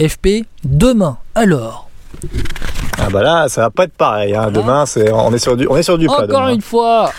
[0.00, 1.88] FP, demain, alors
[2.98, 4.34] Ah bah là, ça va pas être pareil.
[4.34, 4.50] hein.
[4.50, 6.16] Demain, c'est on est sur du, on est sur du plat.
[6.16, 6.54] Encore demain.
[6.54, 7.10] une fois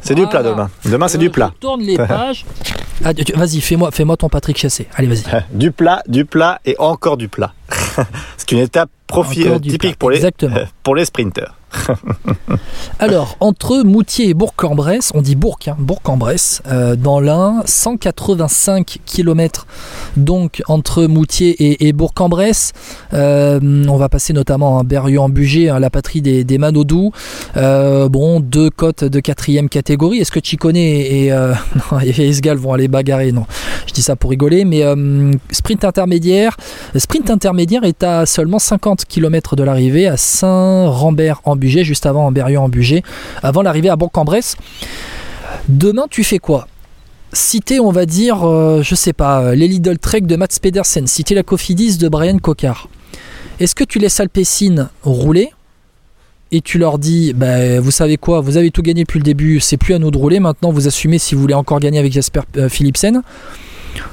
[0.00, 0.70] C'est du plat demain.
[0.84, 1.52] Demain, c'est du Je plat.
[1.60, 2.44] Tourne les pages.
[3.04, 4.88] Ah, Vas-y, fais-moi fais ton Patrick Chassé.
[4.96, 5.22] Allez, vas-y.
[5.52, 7.52] Du plat, du plat et encore du plat.
[8.36, 10.56] c'est une étape profi- typique pour les, exactement.
[10.82, 11.54] pour les sprinters.
[12.98, 19.66] Alors, entre Moutier et Bourg-en-Bresse, on dit Bourg, hein, Bourg-en-Bresse, euh, dans l'Ain, 185 km
[20.16, 22.72] donc entre Moutier et, et Bourg-en-Bresse.
[23.12, 27.12] Euh, on va passer notamment à Berrieux-en-Bugey, hein, la patrie des, des Manodou.
[27.58, 30.18] Euh, bon, deux côtes de quatrième catégorie.
[30.20, 33.32] Est-ce que Chicone et, et, non, et Esgal vont aller bagarrer?
[33.32, 33.46] Non,
[33.88, 36.56] je dis ça pour rigoler, mais euh, sprint intermédiaire.
[36.94, 43.02] Sprint intermédiaire est à seulement 50 km de l'arrivée à Saint-Rambert-en-Bugey, juste avant Berrieux-en-Bugey,
[43.42, 44.56] avant l'arrivée à Bourg-en-Bresse.
[45.68, 46.68] Demain, tu fais quoi?
[47.32, 51.06] Citer, on va dire, euh, je sais pas, euh, les Lidl Trek de Mats Pedersen,
[51.06, 52.88] citer la Cofidis de Brian Cocard.
[53.60, 55.50] Est-ce que tu laisses Alpecin rouler
[56.50, 59.60] et tu leur dis, bah, vous savez quoi, vous avez tout gagné depuis le début,
[59.60, 62.12] c'est plus à nous de rouler, maintenant vous assumez si vous voulez encore gagner avec
[62.12, 63.22] Jasper Philipsen?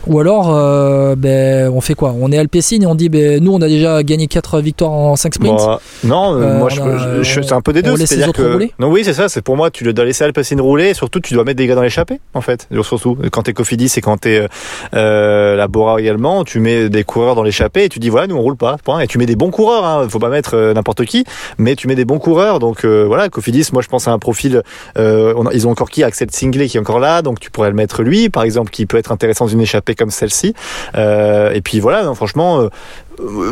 [0.08, 2.14] Ou alors, euh, ben, on fait quoi?
[2.20, 5.16] On est Alpecin et on dit, ben, nous on a déjà gagné 4 victoires en
[5.16, 5.58] 5 sprints.
[5.58, 7.96] Bon, non, euh, moi je, je- je- c'est un peu des deux.
[7.98, 9.30] C'est-à-dire que rouler non, oui, c'est ça.
[9.30, 10.90] C'est pour moi, tu dois laisser Alpecin rouler.
[10.90, 12.68] Et surtout, tu dois mettre des gars dans l'échappée, en fait.
[12.82, 14.48] Surtout quand t'es Cofidis et quand t'es euh,
[14.94, 18.36] euh, la Bora également, tu mets des coureurs dans l'échappée et tu dis voilà, nous
[18.36, 18.78] on roule pas.
[18.84, 19.00] Point.
[19.02, 19.86] Et tu mets des bons coureurs.
[19.86, 20.08] Hein.
[20.10, 21.24] Faut pas mettre n'importe qui,
[21.58, 22.60] mais tu mets des bons coureurs.
[22.60, 24.62] Donc voilà, Cofidis, moi je pense à un profil.
[24.96, 26.04] on ils ont encore qui?
[26.04, 28.86] Axel Singley qui est encore là, donc tu pourrais le mettre lui, par exemple, qui
[28.86, 30.54] peut être intéressant dans une échappée comme celle-ci.
[30.96, 32.70] Euh, et puis voilà, non, franchement, euh,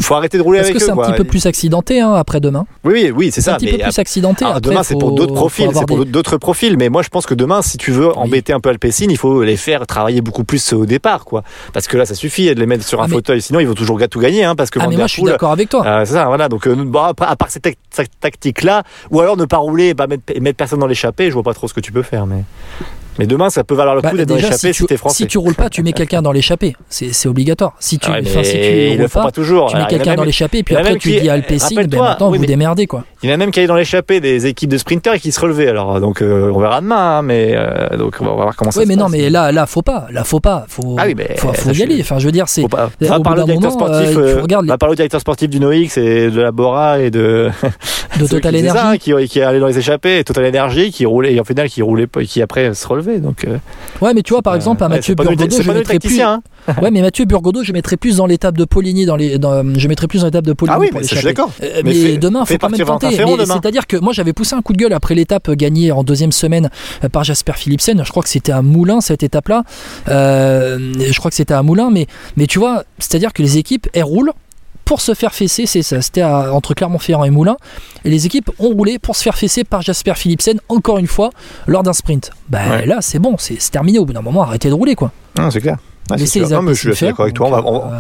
[0.02, 0.86] faut arrêter de rouler Parce avec que eux.
[0.86, 1.08] c'est un quoi.
[1.08, 2.66] petit peu plus accidenté hein, après demain.
[2.84, 3.58] Oui, oui, oui, c'est C'est un ça.
[3.58, 4.46] petit mais peu plus accidenté.
[4.46, 6.78] alors, Après, demain, c'est pour d'autres profils, c'est pour des- d'autres profils.
[6.78, 9.44] Mais moi, je pense que demain, si tu veux embêter un peu Alpecin, il faut
[9.44, 11.44] les faire travailler beaucoup plus au départ, quoi.
[11.74, 13.42] Parce que là, ça suffit de les mettre sur un Ah, mais- fauteuil.
[13.42, 15.52] Sinon, ils vont toujours tout gagner, hein, parce que Ah, mais moi je suis d'accord
[15.52, 15.86] avec toi.
[15.86, 16.50] euh, c'est ça, voilà.
[16.50, 19.94] Donc, euh, bon, après, à part cette, tac- cette tactique-là, ou alors ne pas rouler,
[19.94, 22.26] bah, mettre, mettre personne dans l'échappée, je vois pas trop ce que tu peux faire.
[22.26, 22.44] Mais,
[23.20, 25.16] mais demain, ça peut valoir le Bah, coup d'être dans l'échappée si, si, tu, français.
[25.18, 26.76] si tu roules pas, tu mets quelqu'un dans l'échappée.
[26.90, 27.74] C'est obligatoire.
[27.80, 29.53] Si tu, Ah ouais, mais si tu roules pas toujours.
[29.70, 32.38] Tu mets quelqu'un dans l'échappée, et puis après tu dis à Alpecin, ben maintenant oui,
[32.38, 33.04] vous mais- démerdez quoi.
[33.24, 35.32] Il y en a même qui allaient dans l'échappée des équipes de sprinters et qui
[35.32, 35.68] se relevaient.
[35.70, 38.80] Alors, donc, euh, on verra demain, hein, mais euh, donc, on va voir comment ça
[38.82, 41.14] Oui, se mais non, mais là, là, faut pas, là, faut pas, faut, Ah oui,
[41.16, 42.00] mais faut, faut y aller.
[42.02, 44.42] Enfin, je veux dire, c'est pas, parler au d'un directeur moment, sportif, euh, tu euh,
[44.42, 45.88] regardes les- va parler au directeur sportif du Noix et
[46.30, 47.50] de la Bora et de,
[48.20, 49.14] de Total qui faisaient ça, Energy.
[49.14, 51.44] hein, qui, qui est allé dans les échappées, et Total Energy, qui roulait, et en
[51.46, 53.20] final, qui roulait pas, et qui après se relevait.
[53.20, 53.58] Donc, euh,
[54.02, 56.20] Ouais, mais tu vois, par euh, exemple, ouais, Mathieu Burgodeau, je mettrais plus.
[56.22, 56.42] hein.
[56.82, 59.88] Ouais, mais Mathieu Burgodeau, je mettrais plus dans l'étape de Poligny, dans les, dans- je
[59.88, 61.52] mettrais plus dans l'étape de Poligny Ah oui, mais je suis d'accord.
[61.64, 63.13] Euh, Mais demain, faut quand même tenter.
[63.18, 63.46] Demain.
[63.46, 66.70] C'est-à-dire que moi, j'avais poussé un coup de gueule après l'étape gagnée en deuxième semaine
[67.04, 68.04] euh, par Jasper Philipsen.
[68.04, 69.64] Je crois que c'était à Moulin cette étape-là.
[70.10, 72.08] Euh, je crois que c'était à Moulin, mais
[72.38, 74.34] mais tu vois, c'est-à-dire que les équipes elles roulent
[74.94, 76.04] pour se faire fesser, c'est ça.
[76.04, 77.58] C'était entre Clermont-Ferrand et Moulin,
[78.06, 81.32] et les équipes ont roulé pour se faire fesser par Jasper Philipsen encore une fois
[81.66, 82.30] lors d'un sprint.
[82.50, 82.86] Bah Ouais.
[82.86, 83.98] là, c'est bon, c'est terminé.
[83.98, 85.12] Au bout d'un moment, arrêtez de rouler quoi.
[85.40, 85.78] Non, c'est clair.
[86.12, 86.50] Ouais, c'est Laissez sûr.
[86.50, 87.48] les Non, mais je suis Alpecin assez d'accord avec toi.
[87.48, 88.00] On va, on, donc, euh,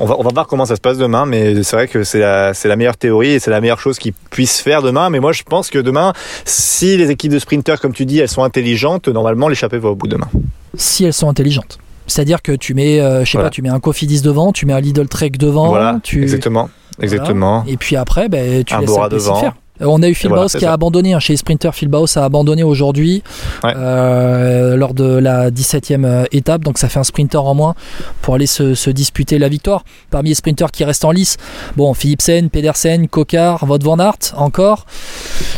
[0.00, 2.18] on va, on va voir comment ça se passe demain, mais c'est vrai que c'est
[2.18, 5.10] la, c'est la meilleure théorie et c'est la meilleure chose qu'ils puissent faire demain.
[5.10, 8.28] Mais moi, je pense que demain, si les équipes de sprinters, comme tu dis, elles
[8.28, 10.26] sont intelligentes, normalement, l'échappée va au bout demain.
[10.76, 11.78] si elles sont intelligentes.
[12.06, 13.48] C'est-à-dire que tu mets, euh, je sais Voilà.
[13.48, 16.68] pas, tu mets un Cofidis devant, tu mets un Lidl Trek devant, voilà, tu, exactement.
[17.00, 17.58] Exactement.
[17.60, 17.72] Voilà.
[17.72, 19.40] Et puis après, ben, tu Un laisses devant.
[19.40, 19.54] faire.
[19.80, 21.74] Euh, On a eu Phil voilà, Baos c'est qui a abandonné, hein, chez les sprinters,
[21.74, 23.22] Phil Baos a abandonné aujourd'hui
[23.64, 23.72] Ouais.
[23.76, 27.74] euh, lors de la 17e euh, étape, donc ça fait un sprinter en moins
[28.22, 29.84] pour aller se, se disputer la victoire.
[30.10, 31.36] Parmi les sprinters qui restent en lice,
[31.76, 34.86] bon, Philipsen, Pedersen, Kokar, Wout van Aert encore,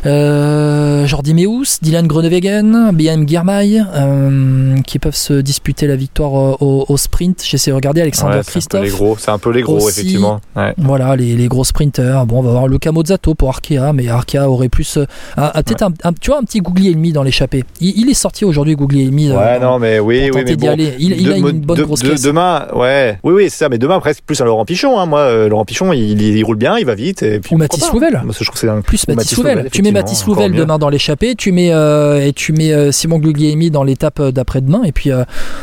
[0.07, 6.85] euh, Jordi Meus, Dylan Groenewegen, BM Girmay, euh, qui peuvent se disputer la victoire au,
[6.89, 7.43] au sprint.
[7.45, 8.83] J'essaie de regarder Alexander Ouais, c'est un peu Christophe.
[8.85, 10.01] les gros, c'est un peu les gros, Aussi.
[10.01, 10.41] effectivement.
[10.55, 10.75] Ouais.
[10.79, 12.27] Voilà, les, les gros sprinters.
[12.27, 14.97] Bon, on va voir Luca Mozzato pour Arkea, mais Arkea aurait plus.
[14.97, 15.07] euh,
[15.37, 17.65] un- un- peut-être un- tu vois, un petit Guglielmi dans l'échappée.
[17.81, 19.31] Il, il est sorti aujourd'hui, Guglielmi.
[19.31, 20.71] euh, Ouais, non, mais oui, oui, mais bon.
[20.71, 20.95] aller.
[20.99, 22.23] Il, il a une bonne de- grosse de- caisse.
[22.23, 23.69] Demain, ouais, oui, oui, c'est ça.
[23.69, 24.99] Mais demain, presque plus un Laurent Pichon.
[24.99, 25.07] Hein.
[25.07, 27.23] Moi, euh, Laurent Pichon, il, il roule bien, il va vite.
[27.23, 27.93] Et puis Ou Mathis pas.
[27.93, 28.21] Louvel.
[28.25, 29.69] Moi, je trouve que c'est un Plus Mathis Louvel.
[29.73, 33.19] Tu mets Mathis Louvel demain dans l'échappée, tu mets euh, et tu mets euh, Simon
[33.19, 35.11] Guglielmi dans l'étape d'après-demain, et puis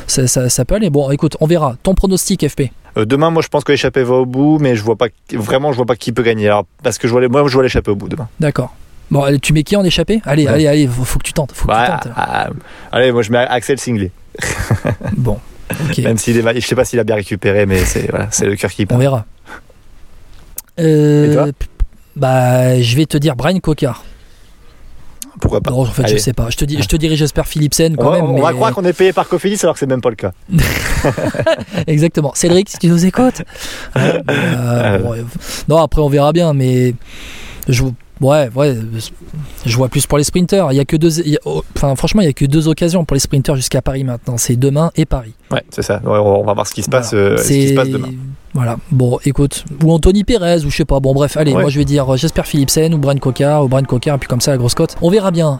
[0.07, 0.89] ça, ça- ça peut aller.
[0.89, 1.75] Bon, écoute, on verra.
[1.83, 2.71] Ton pronostic, FP.
[2.97, 5.71] Euh, demain, moi, je pense que l'échappée va au bout, mais je vois pas vraiment,
[5.71, 6.47] je vois pas qui peut gagner.
[6.47, 8.27] Alors, parce que je vois les, moi, je vois l'échappée au bout demain.
[8.39, 8.75] D'accord.
[9.11, 10.21] Bon, allez, tu mets qui en échappée?
[10.25, 10.53] Allez, Ouais.
[10.53, 11.51] allez, allez, faut, faut que tu tentes.
[11.53, 12.07] Faut que tu tentes.
[12.15, 12.49] ah,
[12.91, 14.11] allez, moi, je mets Axel Singley.
[15.17, 15.39] Bon,
[15.89, 15.97] ok.
[15.99, 18.55] Même s'il est, je sais pas s'il a bien récupéré, mais c'est voilà, c'est le
[18.55, 19.01] cœur qui On parle.
[19.01, 19.25] verra.
[20.79, 21.47] Euh, Et toi?
[22.15, 24.03] Bah, je vais te dire Brian Cocard.
[25.41, 26.13] Pourquoi pas Non, en fait, Allez.
[26.13, 26.49] je sais pas.
[26.49, 28.25] Je te, dis, je te dirais Jasper Philipsen on quand va, même.
[28.25, 30.31] on va croire qu'on est payé par Cofidis alors que c'est même pas le cas.
[31.87, 32.31] Exactement.
[32.35, 33.41] Cédric, si tu nous écoutes.
[33.97, 34.97] Euh, Euh.
[34.99, 35.15] bon,
[35.69, 36.93] non, après, on verra bien, mais
[37.67, 37.83] je,
[38.21, 38.77] ouais, ouais,
[39.65, 40.71] je vois plus pour les sprinters.
[40.71, 42.45] Il y a que deux, il y a- oh, enfin, franchement, il y a que
[42.45, 44.37] deux occasions pour les sprinters jusqu'à Paris maintenant.
[44.37, 45.33] C'est demain et Paris.
[45.51, 46.01] Ouais, c'est ça.
[46.03, 47.25] Ouais, on on va voir ce qui se passe, Voilà.
[47.29, 48.09] euh, ce qui se passe demain.
[48.53, 48.77] Voilà.
[48.91, 50.99] Bon, écoute, ou Anthony Perez, ou je sais pas.
[50.99, 51.61] Bon, bref, allez, Ouais.
[51.61, 54.27] moi je vais dire euh, Jasper Philipsen ou Brian Coca, ou Brian Coca, et puis
[54.27, 54.95] comme ça la grosse cote.
[55.01, 55.51] On verra bien.